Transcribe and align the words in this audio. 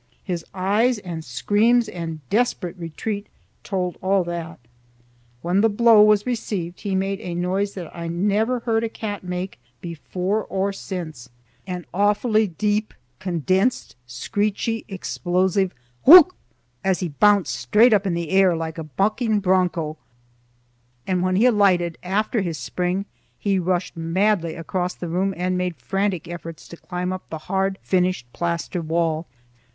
His 0.23 0.43
eyes 0.51 0.97
and 0.97 1.23
screams 1.23 1.87
and 1.87 2.27
desperate 2.31 2.75
retreat 2.75 3.27
told 3.63 3.99
all 4.01 4.23
that. 4.23 4.59
When 5.43 5.61
the 5.61 5.69
blow 5.69 6.01
was 6.01 6.25
received, 6.25 6.79
he 6.79 6.95
made 6.95 7.21
a 7.21 7.35
noise 7.35 7.75
that 7.75 7.95
I 7.95 8.07
never 8.07 8.61
heard 8.61 8.83
a 8.83 8.89
cat 8.89 9.23
make 9.23 9.59
before 9.79 10.45
or 10.45 10.73
since; 10.73 11.29
an 11.67 11.85
awfully 11.93 12.47
deep, 12.47 12.95
condensed, 13.19 13.95
screechy, 14.07 14.85
explosive 14.87 15.71
Wuck! 16.03 16.33
as 16.83 17.01
he 17.01 17.09
bounced 17.09 17.53
straight 17.53 17.93
up 17.93 18.07
in 18.07 18.15
the 18.15 18.31
air 18.31 18.55
like 18.55 18.79
a 18.79 18.83
bucking 18.85 19.39
bronco; 19.39 19.97
and 21.05 21.21
when 21.21 21.35
he 21.35 21.45
alighted 21.45 21.99
after 22.01 22.41
his 22.41 22.57
spring, 22.57 23.05
he 23.37 23.59
rushed 23.59 23.95
madly 23.95 24.55
across 24.55 24.95
the 24.95 25.09
room 25.09 25.31
and 25.37 25.59
made 25.59 25.75
frantic 25.77 26.27
efforts 26.27 26.67
to 26.69 26.75
climb 26.75 27.13
up 27.13 27.29
the 27.29 27.37
hard 27.37 27.77
finished 27.83 28.25
plaster 28.33 28.81
wall. 28.81 29.27